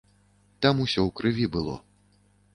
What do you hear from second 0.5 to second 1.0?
Там усё